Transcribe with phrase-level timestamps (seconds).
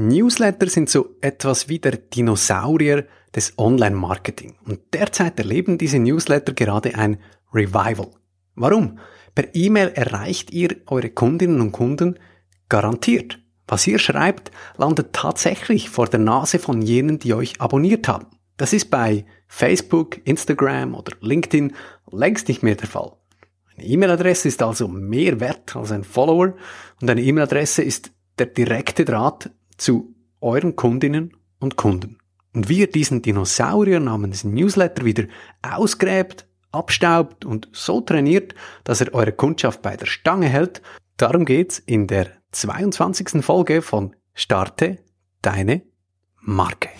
[0.00, 3.04] Newsletter sind so etwas wie der Dinosaurier
[3.34, 4.54] des Online-Marketing.
[4.64, 7.18] Und derzeit erleben diese Newsletter gerade ein
[7.52, 8.12] Revival.
[8.54, 9.00] Warum?
[9.34, 12.16] Per E-Mail erreicht ihr eure Kundinnen und Kunden
[12.68, 13.40] garantiert.
[13.66, 18.26] Was ihr schreibt, landet tatsächlich vor der Nase von jenen, die euch abonniert haben.
[18.56, 21.72] Das ist bei Facebook, Instagram oder LinkedIn
[22.12, 23.16] längst nicht mehr der Fall.
[23.74, 26.54] Eine E-Mail-Adresse ist also mehr wert als ein Follower
[27.00, 32.18] und eine E-Mail-Adresse ist der direkte Draht zu euren Kundinnen und Kunden.
[32.54, 35.24] Und wie ihr diesen Dinosaurier namens Newsletter wieder
[35.62, 40.82] ausgräbt, abstaubt und so trainiert, dass er eure Kundschaft bei der Stange hält,
[41.16, 43.44] darum geht's in der 22.
[43.44, 44.98] Folge von Starte
[45.42, 45.82] deine
[46.40, 46.90] Marke.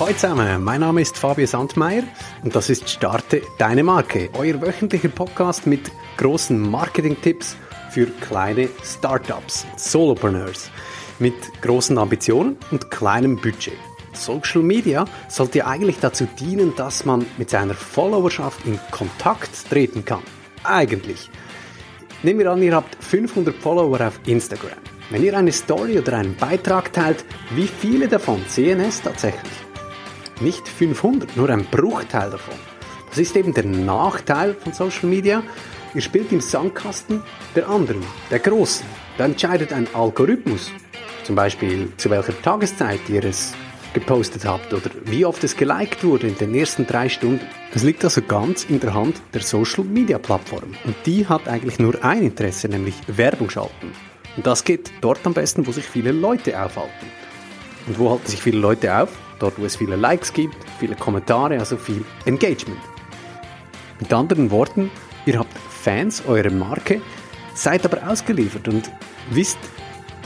[0.00, 2.04] Hallo zusammen, mein Name ist Fabio Sandmeier
[2.44, 7.56] und das ist Starte Deine Marke, euer wöchentlicher Podcast mit großen Marketing-Tipps
[7.90, 10.70] für kleine Startups, Solopreneurs
[11.18, 13.74] mit großen Ambitionen und kleinem Budget.
[14.12, 20.22] Social Media sollte eigentlich dazu dienen, dass man mit seiner Followerschaft in Kontakt treten kann.
[20.62, 21.28] Eigentlich.
[22.22, 24.78] Nehmen wir an, ihr habt 500 Follower auf Instagram.
[25.10, 29.67] Wenn ihr eine Story oder einen Beitrag teilt, wie viele davon sehen es tatsächlich?
[30.40, 32.54] Nicht 500, nur ein Bruchteil davon.
[33.08, 35.42] Das ist eben der Nachteil von Social Media.
[35.94, 37.22] Ihr spielt im Sandkasten
[37.56, 38.86] der anderen, der Großen.
[39.16, 40.70] Da entscheidet ein Algorithmus,
[41.24, 43.54] zum Beispiel zu welcher Tageszeit ihr es
[43.94, 47.44] gepostet habt oder wie oft es geliked wurde in den ersten drei Stunden.
[47.72, 50.74] Das liegt also ganz in der Hand der Social Media Plattform.
[50.84, 53.92] Und die hat eigentlich nur ein Interesse, nämlich Werbung schalten.
[54.36, 57.06] Und das geht dort am besten, wo sich viele Leute aufhalten.
[57.86, 59.08] Und wo halten sich viele Leute auf?
[59.38, 62.80] Dort wo es viele Likes gibt, viele Kommentare, also viel Engagement.
[64.00, 64.90] Mit anderen Worten,
[65.26, 67.00] ihr habt Fans eurer Marke,
[67.54, 68.90] seid aber ausgeliefert und
[69.30, 69.58] wisst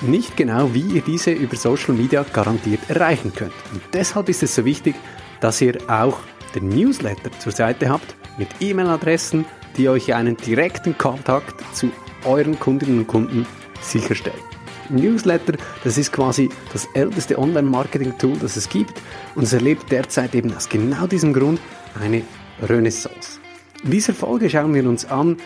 [0.03, 3.53] nicht genau, wie ihr diese über Social Media garantiert erreichen könnt.
[3.73, 4.97] Und deshalb ist es so wichtig,
[5.41, 6.19] dass ihr auch
[6.55, 9.44] den Newsletter zur Seite habt mit E-Mail-Adressen,
[9.77, 11.91] die euch einen direkten Kontakt zu
[12.25, 13.47] euren Kundinnen und Kunden
[13.81, 14.52] sicherstellen.
[14.93, 15.55] Newsletter,
[15.85, 19.01] das ist quasi das älteste Online-Marketing-Tool, das es gibt
[19.35, 21.61] und es erlebt derzeit eben aus genau diesem Grund
[22.01, 22.23] eine
[22.63, 23.41] Renaissance.
[23.85, 25.37] In dieser Folge schauen wir uns an,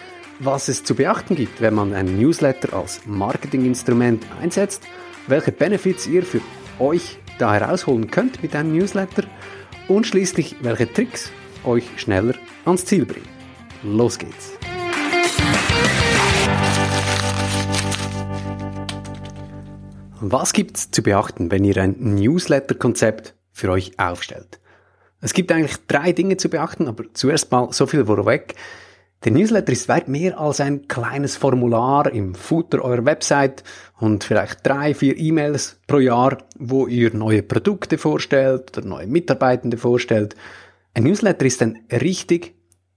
[0.40, 4.82] was es zu beachten gibt, wenn man einen Newsletter als Marketinginstrument einsetzt,
[5.26, 6.40] welche Benefits ihr für
[6.78, 9.24] euch da herausholen könnt mit einem Newsletter
[9.88, 11.30] und schließlich welche Tricks
[11.64, 12.34] euch schneller
[12.64, 13.28] ans Ziel bringen.
[13.82, 14.58] Los geht's!
[20.20, 24.60] Was gibt's zu beachten, wenn ihr ein Newsletter-Konzept für euch aufstellt?
[25.20, 28.54] Es gibt eigentlich drei Dinge zu beachten, aber zuerst mal so viel vorweg.
[29.24, 33.62] Der Newsletter ist weit mehr als ein kleines Formular im Footer eurer Website
[33.98, 39.76] und vielleicht drei, vier E-Mails pro Jahr, wo ihr neue Produkte vorstellt oder neue Mitarbeitende
[39.76, 40.34] vorstellt.
[40.94, 42.54] Ein Newsletter ist ein richtig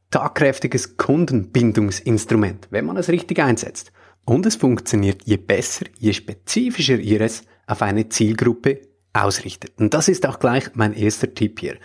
[0.10, 3.92] tagkräftiges Kundenbindungsinstrument, wenn man es richtig einsetzt.
[4.30, 8.80] Und es funktioniert je besser, je spezifischer ihr es auf eine Zielgruppe
[9.12, 9.72] ausrichtet.
[9.80, 11.78] Und das ist auch gleich mein erster Tipp hier.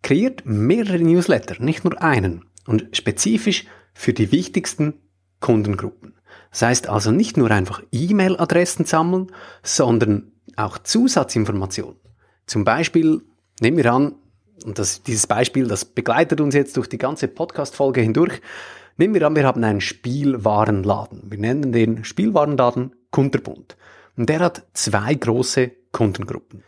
[0.00, 5.02] Kreiert mehrere Newsletter, nicht nur einen, und spezifisch für die wichtigsten
[5.40, 6.14] Kundengruppen.
[6.50, 9.26] Das heißt also nicht nur einfach E-Mail-Adressen sammeln,
[9.62, 12.00] sondern auch Zusatzinformationen.
[12.46, 13.20] Zum Beispiel,
[13.60, 14.14] nehmen wir an,
[14.64, 18.40] und das, dieses Beispiel, das begleitet uns jetzt durch die ganze Podcast-Folge hindurch,
[18.96, 21.30] Nehmen wir an, wir haben einen Spielwarenladen.
[21.30, 23.76] Wir nennen den Spielwarenladen Kunterbund.
[24.16, 26.62] Und der hat zwei große Kundengruppen.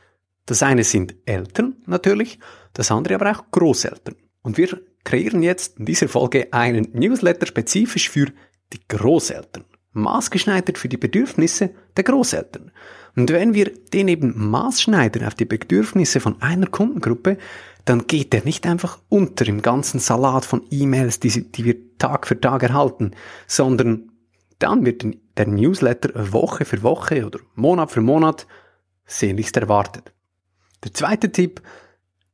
[0.46, 2.38] Das eine sind Eltern natürlich,
[2.72, 4.16] das andere aber auch Großeltern.
[4.42, 8.26] Und wir kreieren jetzt in dieser Folge einen Newsletter spezifisch für
[8.72, 9.64] die Großeltern.
[9.94, 12.70] Maßgeschneidert für die Bedürfnisse der Großeltern.
[13.16, 17.38] Und wenn wir den eben maßschneidern auf die Bedürfnisse von einer Kundengruppe,
[17.84, 22.26] dann geht der nicht einfach unter im ganzen Salat von E-Mails, die, die wir Tag
[22.26, 23.12] für Tag erhalten,
[23.46, 24.10] sondern
[24.58, 25.04] dann wird
[25.36, 28.46] der Newsletter Woche für Woche oder Monat für Monat
[29.06, 30.12] sehnlichst erwartet.
[30.82, 31.62] Der zweite Tipp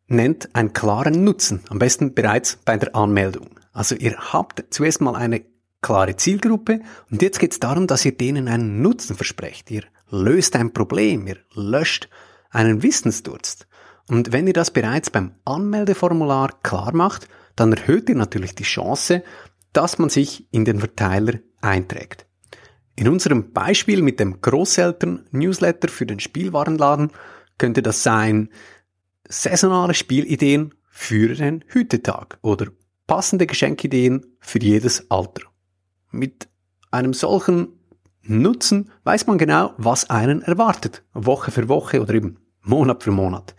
[0.07, 3.61] nennt einen klaren Nutzen, am besten bereits bei der Anmeldung.
[3.73, 5.43] Also ihr habt zuerst mal eine
[5.83, 6.81] klare Zielgruppe
[7.11, 9.71] und jetzt geht es darum, dass ihr denen einen Nutzen versprecht.
[9.71, 12.09] Ihr löst ein Problem, ihr löscht
[12.51, 13.67] einen Wissensdurst.
[14.09, 19.23] Und wenn ihr das bereits beim Anmeldeformular klar macht, dann erhöht ihr natürlich die Chance,
[19.73, 22.27] dass man sich in den Verteiler einträgt.
[22.97, 27.13] In unserem Beispiel mit dem Großeltern-Newsletter für den Spielwarenladen
[27.57, 28.51] könnte das sein
[29.29, 32.67] saisonale Spielideen für den Hütetag oder
[33.07, 35.50] passende Geschenkideen für jedes Alter.
[36.11, 36.49] Mit
[36.91, 37.69] einem solchen
[38.23, 43.55] Nutzen weiß man genau, was einen erwartet, Woche für Woche oder eben Monat für Monat.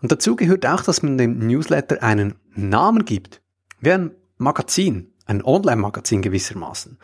[0.00, 3.42] Und dazu gehört auch, dass man dem Newsletter einen Namen gibt,
[3.80, 6.98] wie ein Magazin, ein Online-Magazin gewissermaßen.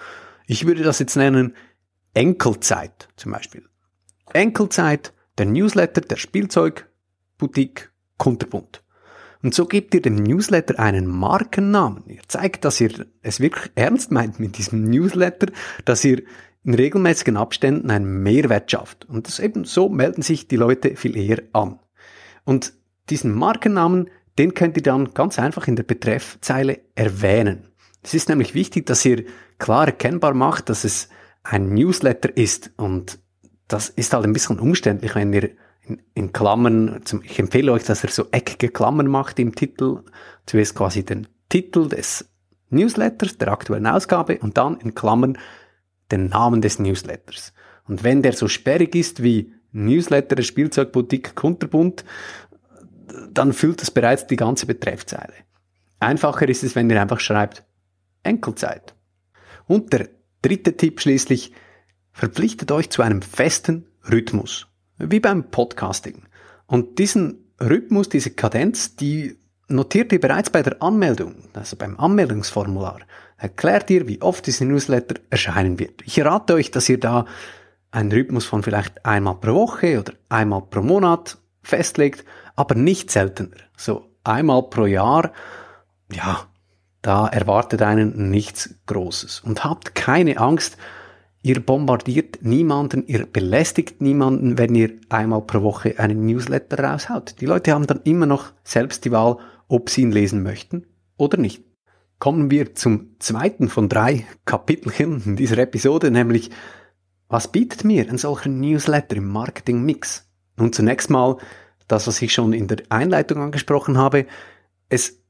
[0.47, 1.55] Ich würde das jetzt nennen
[2.15, 3.65] Enkelzeit zum Beispiel.
[4.33, 8.83] Enkelzeit, der Newsletter der Spielzeugboutique Kunterbund.
[9.43, 12.05] Und so gebt ihr dem Newsletter einen Markennamen.
[12.07, 15.47] Ihr zeigt, dass ihr es wirklich ernst meint mit diesem Newsletter,
[15.85, 16.23] dass ihr
[16.65, 19.05] in regelmäßigen Abständen einen Mehrwert schafft.
[19.09, 21.79] Und das eben so melden sich die Leute viel eher an.
[22.45, 22.73] Und
[23.11, 27.69] diesen Markennamen, den könnt ihr dann ganz einfach in der Betreffzeile erwähnen.
[28.03, 29.25] Es ist nämlich wichtig, dass ihr
[29.59, 31.09] klar erkennbar macht, dass es
[31.43, 32.71] ein Newsletter ist.
[32.77, 33.19] Und
[33.69, 35.51] das ist halt ein bisschen umständlich, wenn ihr
[36.15, 40.03] in, Klammern, zum, ich empfehle euch, dass ihr so eckige Klammern macht im Titel.
[40.47, 42.29] Zuerst quasi den Titel des
[42.71, 45.39] Newsletters, der aktuellen Ausgabe und dann in Klammern
[46.11, 47.53] den Namen des Newsletters.
[47.87, 52.05] Und wenn der so sperrig ist wie Newsletter Spielzeugboutique Kunterbund,
[53.31, 55.33] dann füllt das bereits die ganze Betreffzeile.
[56.01, 57.65] Einfacher ist es, wenn ihr einfach schreibt
[58.23, 58.95] Enkelzeit.
[59.67, 60.09] Und der
[60.43, 61.53] dritte Tipp schließlich,
[62.13, 64.68] verpflichtet euch zu einem festen Rhythmus
[64.99, 66.23] wie beim Podcasting.
[66.67, 73.01] Und diesen Rhythmus, diese Kadenz, die notiert ihr bereits bei der Anmeldung, also beim Anmeldungsformular.
[73.37, 76.03] Erklärt ihr, wie oft diese Newsletter erscheinen wird.
[76.05, 77.27] Ich rate euch, dass ihr da
[77.91, 82.25] einen Rhythmus von vielleicht einmal pro Woche oder einmal pro Monat festlegt,
[82.57, 83.57] aber nicht seltener.
[83.77, 85.33] So einmal pro Jahr,
[86.13, 86.47] ja,
[87.03, 89.41] da erwartet einen nichts Großes.
[89.41, 90.77] Und habt keine Angst,
[91.43, 97.41] Ihr bombardiert niemanden, ihr belästigt niemanden, wenn ihr einmal pro Woche einen Newsletter raushaut.
[97.41, 99.39] Die Leute haben dann immer noch selbst die Wahl,
[99.69, 100.87] ob sie ihn lesen möchten
[101.17, 101.63] oder nicht.
[102.19, 106.51] Kommen wir zum zweiten von drei Kapitelchen in dieser Episode, nämlich
[107.29, 110.27] was bietet mir ein solcher Newsletter im Marketing-Mix?
[110.57, 111.37] Nun zunächst mal
[111.87, 114.27] das, was ich schon in der Einleitung angesprochen habe.
[114.89, 115.21] Es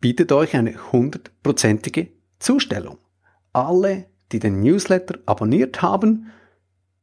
[0.00, 2.98] bietet euch eine hundertprozentige Zustellung.
[3.52, 6.30] Alle die den Newsletter abonniert haben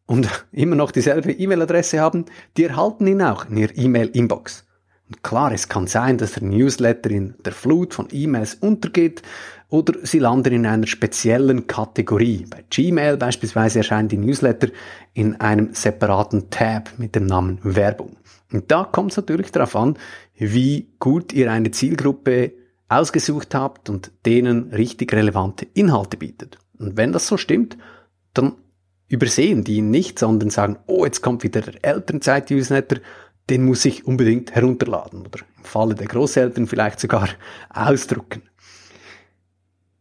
[0.06, 2.26] und immer noch dieselbe E-Mail-Adresse haben,
[2.58, 4.66] die erhalten ihn auch in ihr E-Mail-Inbox.
[5.08, 9.22] Und klar, es kann sein, dass der Newsletter in der Flut von E-Mails untergeht
[9.70, 12.46] oder sie landen in einer speziellen Kategorie.
[12.50, 14.70] Bei Gmail beispielsweise erscheinen die Newsletter
[15.14, 18.18] in einem separaten Tab mit dem Namen Werbung.
[18.52, 19.98] Und da kommt es natürlich darauf an,
[20.36, 22.54] wie gut ihr eine Zielgruppe
[22.88, 26.58] ausgesucht habt und denen richtig relevante Inhalte bietet.
[26.80, 27.78] Und wenn das so stimmt,
[28.34, 28.54] dann
[29.08, 32.98] übersehen die ihn nicht, sondern sagen, oh, jetzt kommt wieder der Elternzeit-Newsletter,
[33.50, 37.30] den muss ich unbedingt herunterladen oder im Falle der Großeltern vielleicht sogar
[37.70, 38.44] ausdrucken.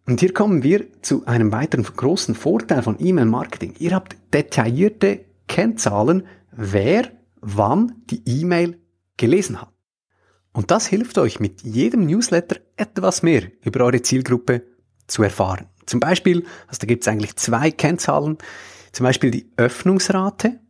[0.06, 3.75] Und hier kommen wir zu einem weiteren großen Vorteil von E-Mail-Marketing.
[3.79, 7.11] Ihr habt detaillierte Kennzahlen, wer
[7.41, 8.79] wann die E-Mail
[9.17, 9.73] gelesen hat.
[10.53, 14.62] Und das hilft euch mit jedem Newsletter etwas mehr über eure Zielgruppe
[15.06, 15.67] zu erfahren.
[15.86, 18.38] Zum Beispiel, also da gibt es eigentlich zwei Kennzahlen,
[18.92, 20.60] zum Beispiel die Öffnungsrate,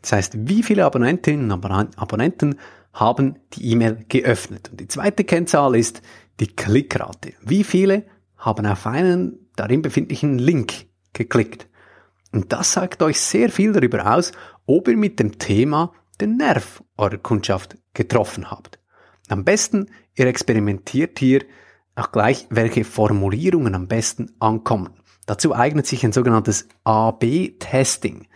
[0.00, 1.64] das heißt, wie viele Abonnentinnen und
[1.96, 2.56] Abonnenten
[2.92, 4.68] haben die E-Mail geöffnet.
[4.70, 6.02] Und die zweite Kennzahl ist
[6.40, 7.34] die Klickrate.
[7.40, 8.04] Wie viele
[8.36, 11.68] haben auf einen darin befindlichen Link geklickt?
[12.32, 14.32] Und das sagt euch sehr viel darüber aus,
[14.66, 18.78] ob ihr mit dem Thema den Nerv eurer Kundschaft getroffen habt.
[19.28, 21.44] Am besten, ihr experimentiert hier
[21.94, 24.90] auch gleich, welche Formulierungen am besten ankommen.
[25.26, 28.26] Dazu eignet sich ein sogenanntes A-B-Testing.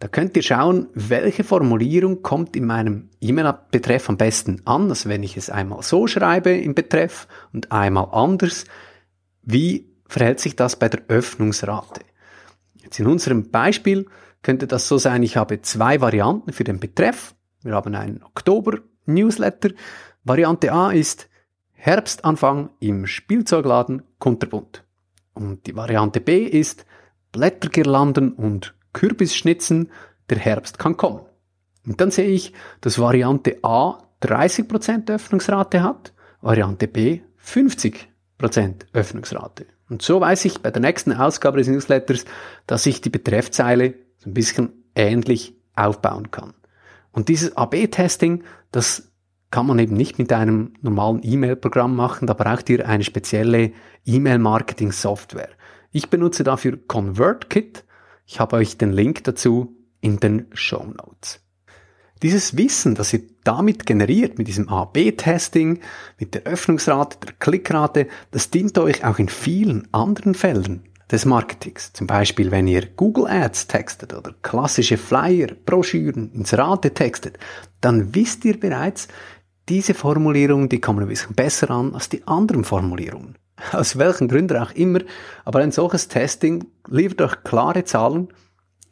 [0.00, 4.88] Da könnt ihr schauen, welche Formulierung kommt in meinem E-Mail-Betreff am besten an.
[4.88, 8.64] Also wenn ich es einmal so schreibe im Betreff und einmal anders,
[9.42, 12.00] wie verhält sich das bei der Öffnungsrate?
[12.82, 14.06] Jetzt in unserem Beispiel
[14.42, 17.36] könnte das so sein, ich habe zwei Varianten für den Betreff.
[17.62, 19.70] Wir haben einen Oktober-Newsletter.
[20.24, 21.28] Variante A ist
[21.84, 24.84] Herbstanfang im Spielzeugladen Kunterbund.
[25.34, 26.86] Und die Variante B ist
[27.32, 29.90] Blättergirlanden und Kürbisschnitzen,
[30.30, 31.22] der Herbst kann kommen.
[31.84, 38.06] Und dann sehe ich, dass Variante A 30% Öffnungsrate hat, Variante B 50%
[38.92, 39.66] Öffnungsrate.
[39.90, 42.26] Und so weiß ich bei der nächsten Ausgabe des Newsletters,
[42.68, 46.54] dass ich die Betreffzeile so ein bisschen ähnlich aufbauen kann.
[47.10, 49.11] Und dieses AB-Testing, das
[49.52, 53.72] kann man eben nicht mit einem normalen E-Mail-Programm machen, da braucht ihr eine spezielle
[54.06, 55.50] E-Mail-Marketing-Software.
[55.92, 57.84] Ich benutze dafür ConvertKit.
[58.26, 61.40] Ich habe euch den Link dazu in den Show Notes.
[62.22, 65.80] Dieses Wissen, das ihr damit generiert, mit diesem A-B-Testing,
[66.18, 71.92] mit der Öffnungsrate, der Klickrate, das dient euch auch in vielen anderen Feldern des Marketings.
[71.92, 77.38] Zum Beispiel, wenn ihr Google Ads textet oder klassische Flyer, Broschüren, Inserate textet,
[77.82, 79.08] dann wisst ihr bereits,
[79.68, 83.36] diese Formulierungen, die kommen ein bisschen besser an als die anderen Formulierungen.
[83.72, 85.00] Aus welchen Gründen auch immer,
[85.44, 88.28] aber ein solches Testing liefert euch klare Zahlen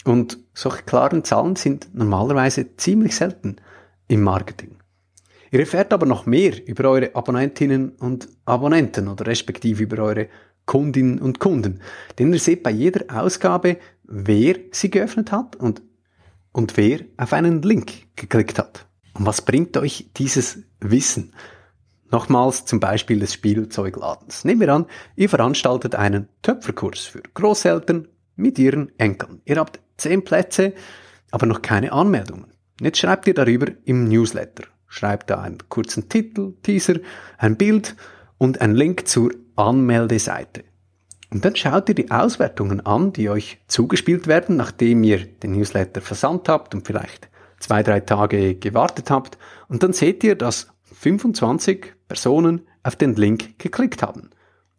[0.04, 3.56] und solche klaren Zahlen sind normalerweise ziemlich selten
[4.08, 4.76] im Marketing.
[5.50, 10.28] Ihr erfährt aber noch mehr über eure Abonnentinnen und Abonnenten oder respektive über eure
[10.64, 11.80] Kundinnen und Kunden.
[12.18, 15.82] Denn ihr seht bei jeder Ausgabe, wer sie geöffnet hat und,
[16.52, 18.86] und wer auf einen Link geklickt hat.
[19.14, 21.34] Und was bringt euch dieses Wissen?
[22.10, 24.44] Nochmals zum Beispiel des Spielzeugladens.
[24.44, 29.42] Nehmen wir an, ihr veranstaltet einen Töpferkurs für Großeltern mit ihren Enkeln.
[29.44, 30.72] Ihr habt zehn Plätze,
[31.30, 32.52] aber noch keine Anmeldungen.
[32.80, 34.64] Jetzt schreibt ihr darüber im Newsletter.
[34.88, 36.96] Schreibt da einen kurzen Titel, Teaser,
[37.38, 37.94] ein Bild
[38.38, 40.64] und einen Link zur Anmeldeseite.
[41.30, 46.00] Und dann schaut ihr die Auswertungen an, die euch zugespielt werden, nachdem ihr den Newsletter
[46.00, 47.29] versandt habt und vielleicht
[47.60, 49.38] zwei, drei Tage gewartet habt.
[49.68, 54.30] Und dann seht ihr, dass 25 Personen auf den Link geklickt haben.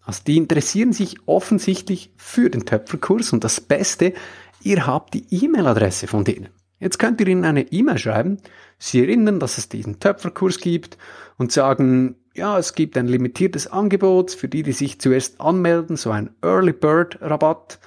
[0.03, 4.13] Also die interessieren sich offensichtlich für den Töpferkurs und das Beste,
[4.61, 6.49] ihr habt die E-Mail-Adresse von denen.
[6.79, 8.37] Jetzt könnt ihr ihnen eine E-Mail schreiben,
[8.79, 10.97] sie erinnern, dass es diesen Töpferkurs gibt
[11.37, 16.09] und sagen, ja, es gibt ein limitiertes Angebot für die, die sich zuerst anmelden, so
[16.09, 17.79] ein Early Bird Rabatt.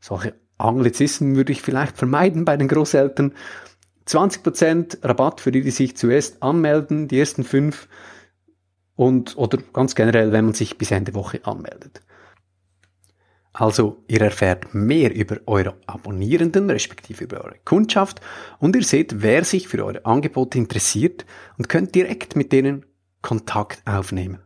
[0.00, 3.32] Solche Anglizismen würde ich vielleicht vermeiden bei den Großeltern.
[4.06, 7.88] 20% Rabatt für die, die sich zuerst anmelden, die ersten fünf
[8.94, 12.02] und oder ganz generell, wenn man sich bis Ende Woche anmeldet.
[13.52, 18.20] Also ihr erfährt mehr über eure Abonnierenden, respektive über eure Kundschaft
[18.58, 21.24] und ihr seht, wer sich für eure Angebote interessiert
[21.56, 22.84] und könnt direkt mit denen
[23.22, 24.40] Kontakt aufnehmen.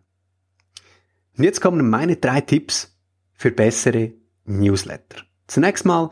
[1.36, 2.96] Und jetzt kommen meine drei Tipps
[3.34, 4.12] für bessere
[4.44, 5.22] Newsletter.
[5.48, 6.10] Zunächst mal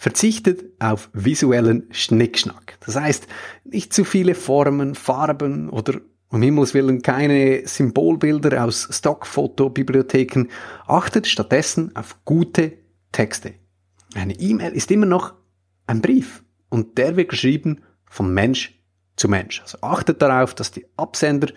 [0.00, 2.78] verzichtet auf visuellen Schnickschnack.
[2.80, 3.26] Das heißt,
[3.64, 10.46] nicht zu viele Formen, Farben oder um Himmels Willen keine Symbolbilder aus Stockfotobibliotheken.
[10.86, 12.78] Achtet stattdessen auf gute
[13.12, 13.52] Texte.
[14.14, 15.34] Eine E-Mail ist immer noch
[15.86, 18.80] ein Brief und der wird geschrieben von Mensch
[19.16, 19.60] zu Mensch.
[19.60, 21.48] Also achtet darauf, dass die Absender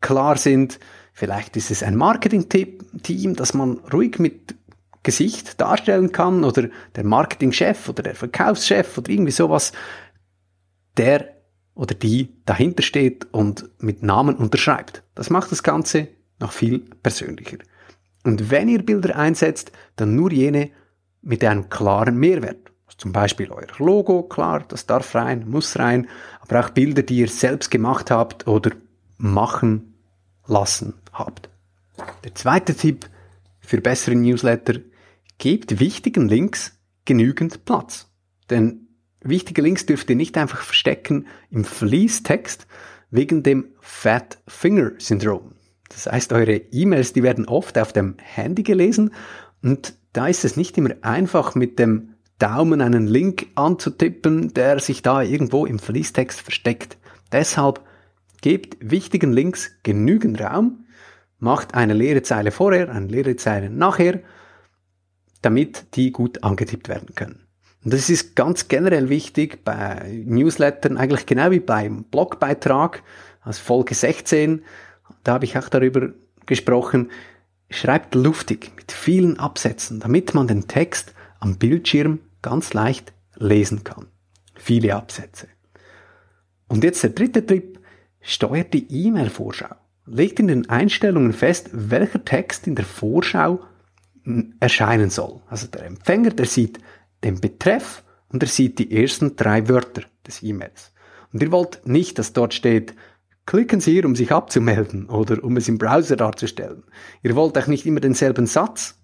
[0.00, 0.80] klar sind.
[1.12, 4.54] Vielleicht ist es ein Marketing-Team, das man ruhig mit
[5.02, 9.72] Gesicht darstellen kann oder der Marketingchef oder der Verkaufschef oder irgendwie sowas,
[10.96, 11.36] der
[11.74, 15.02] oder die dahinter steht und mit Namen unterschreibt.
[15.14, 17.58] Das macht das Ganze noch viel persönlicher.
[18.24, 20.70] Und wenn ihr Bilder einsetzt, dann nur jene
[21.22, 22.70] mit einem klaren Mehrwert.
[22.98, 26.06] Zum Beispiel euer Logo, klar, das darf rein, muss rein,
[26.40, 28.72] aber auch Bilder, die ihr selbst gemacht habt oder
[29.16, 29.94] machen
[30.46, 31.48] lassen habt.
[32.24, 33.08] Der zweite Tipp
[33.60, 34.80] für bessere Newsletter,
[35.40, 38.08] gebt wichtigen Links genügend Platz.
[38.48, 38.86] Denn
[39.22, 42.66] Wichtige Links dürft ihr nicht einfach verstecken im Fließtext
[43.10, 45.52] wegen dem Fat Finger Syndrom.
[45.90, 49.12] Das heißt, eure E-Mails, die werden oft auf dem Handy gelesen
[49.62, 55.02] und da ist es nicht immer einfach mit dem Daumen einen Link anzutippen, der sich
[55.02, 56.96] da irgendwo im Fließtext versteckt.
[57.30, 57.82] Deshalb
[58.40, 60.86] gebt wichtigen Links genügend Raum,
[61.38, 64.22] macht eine leere Zeile vorher, eine leere Zeile nachher,
[65.42, 67.46] damit die gut angetippt werden können.
[67.84, 73.02] Und das ist ganz generell wichtig bei Newslettern, eigentlich genau wie beim Blogbeitrag,
[73.42, 74.62] als Folge 16,
[75.24, 76.10] da habe ich auch darüber
[76.44, 77.10] gesprochen,
[77.70, 84.08] schreibt luftig mit vielen Absätzen, damit man den Text am Bildschirm ganz leicht lesen kann.
[84.54, 85.48] Viele Absätze.
[86.68, 87.80] Und jetzt der dritte Tipp,
[88.20, 89.74] steuert die E-Mail-Vorschau.
[90.06, 93.60] Legt in den Einstellungen fest, welcher Text in der Vorschau
[94.60, 95.40] erscheinen soll.
[95.48, 96.78] Also der Empfänger, der sieht
[97.24, 100.92] den Betreff und er sieht die ersten drei Wörter des E-Mails.
[101.32, 102.94] Und ihr wollt nicht, dass dort steht,
[103.46, 106.84] klicken Sie hier, um sich abzumelden oder um es im Browser darzustellen.
[107.22, 108.96] Ihr wollt auch nicht immer denselben Satz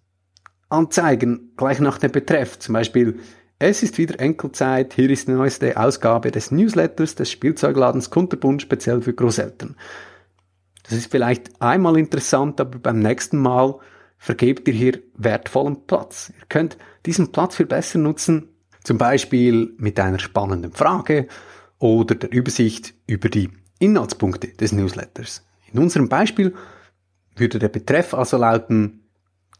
[0.68, 2.58] anzeigen, gleich nach dem Betreff.
[2.58, 3.20] Zum Beispiel,
[3.58, 9.00] es ist wieder Enkelzeit, hier ist die neueste Ausgabe des Newsletters des Spielzeugladens Kunterbund speziell
[9.00, 9.76] für Großeltern.
[10.82, 13.76] Das ist vielleicht einmal interessant, aber beim nächsten Mal
[14.18, 16.32] vergebt ihr hier wertvollen Platz.
[16.38, 18.48] Ihr könnt diesen Platz viel besser nutzen,
[18.82, 21.28] zum Beispiel mit einer spannenden Frage
[21.78, 25.44] oder der Übersicht über die Inhaltspunkte des Newsletters.
[25.72, 26.54] In unserem Beispiel
[27.34, 29.02] würde der Betreff also lauten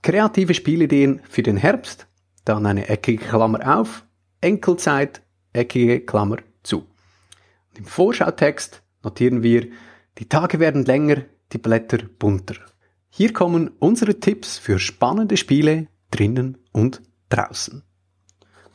[0.03, 2.07] kreative Spielideen für den Herbst,
[2.45, 4.05] dann eine eckige Klammer auf,
[4.41, 5.23] Enkelzeit,
[5.53, 6.79] eckige Klammer zu.
[7.71, 9.69] Und im Vorschautext notieren wir,
[10.19, 12.55] die Tage werden länger, die Blätter bunter.
[13.09, 17.83] Hier kommen unsere Tipps für spannende Spiele drinnen und draußen.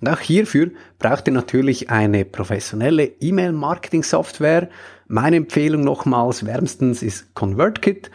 [0.01, 4.69] Und auch hierfür braucht ihr natürlich eine professionelle E-Mail-Marketing-Software.
[5.07, 8.09] Meine Empfehlung nochmals wärmstens ist ConvertKit.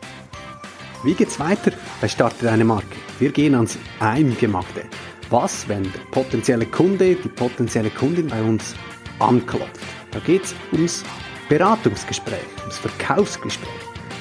[1.04, 2.94] Wie geht's weiter bei Starte deine Marke?
[3.18, 4.84] Wir gehen ans Eingemachte.
[5.30, 8.76] Was, wenn der potenzielle Kunde, die potenzielle Kundin bei uns
[9.18, 9.80] anklopft?
[10.12, 11.02] Da geht's ums
[11.48, 13.68] Beratungsgespräch, ums Verkaufsgespräch.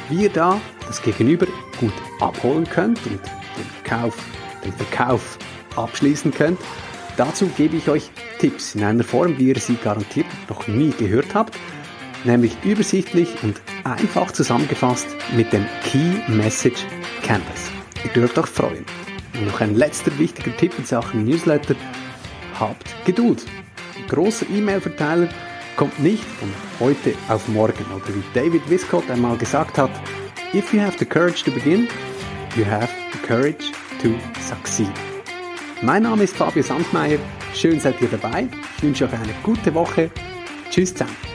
[0.10, 1.46] Wie ihr da das Gegenüber
[1.80, 4.18] gut abholen könnt und den Kauf,
[4.66, 5.38] den Verkauf
[5.76, 6.60] abschließen könnt.
[7.16, 8.10] Dazu gebe ich euch
[8.40, 11.56] Tipps in einer Form, wie ihr sie garantiert noch nie gehört habt,
[12.24, 16.86] nämlich übersichtlich und einfach zusammengefasst mit dem Key Message
[17.24, 17.72] Canvas.
[18.04, 18.86] Ihr dürft euch freuen.
[19.34, 21.76] Und noch ein letzter wichtiger Tipp in Sachen Newsletter.
[22.60, 23.46] Habt Geduld.
[23.98, 25.30] Ein großer E-Mail-Verteiler
[25.76, 27.86] kommt nicht von heute auf morgen.
[27.96, 29.92] Oder wie David Viscott einmal gesagt hat,
[30.54, 31.88] if you have the courage to begin,
[32.56, 33.72] you have the courage
[34.02, 34.10] to
[34.42, 34.92] succeed.
[35.82, 37.18] Mein Name ist Fabio Sandmeier.
[37.56, 38.48] Schön seid ihr dabei.
[38.78, 40.12] Ich wünsche euch eine gute Woche.
[40.70, 41.31] Tschüss zusammen.